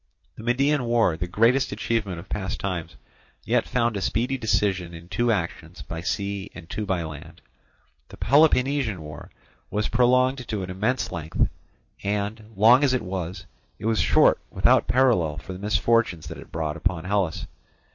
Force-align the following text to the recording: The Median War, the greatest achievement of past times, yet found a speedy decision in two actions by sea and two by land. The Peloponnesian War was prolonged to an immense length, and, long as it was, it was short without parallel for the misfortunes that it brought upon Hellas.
The 0.35 0.41
Median 0.41 0.85
War, 0.85 1.15
the 1.15 1.27
greatest 1.27 1.71
achievement 1.71 2.17
of 2.17 2.27
past 2.27 2.59
times, 2.59 2.95
yet 3.45 3.67
found 3.67 3.95
a 3.95 4.01
speedy 4.01 4.35
decision 4.35 4.95
in 4.95 5.07
two 5.09 5.31
actions 5.31 5.83
by 5.83 6.01
sea 6.01 6.49
and 6.55 6.67
two 6.67 6.87
by 6.87 7.03
land. 7.03 7.39
The 8.09 8.17
Peloponnesian 8.17 8.99
War 8.99 9.29
was 9.69 9.89
prolonged 9.89 10.47
to 10.47 10.63
an 10.63 10.71
immense 10.71 11.11
length, 11.11 11.47
and, 12.01 12.45
long 12.55 12.83
as 12.83 12.95
it 12.95 13.03
was, 13.03 13.45
it 13.77 13.85
was 13.85 13.99
short 13.99 14.39
without 14.49 14.87
parallel 14.87 15.37
for 15.37 15.53
the 15.53 15.59
misfortunes 15.59 16.25
that 16.29 16.39
it 16.39 16.51
brought 16.51 16.77
upon 16.77 17.03
Hellas. 17.03 17.45